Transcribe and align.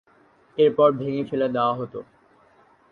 এরপর 0.57 0.89
ভেঙে 0.91 1.23
ফেলে 1.29 1.47
দেওয়া 1.49 1.73
হতো। 1.73 1.99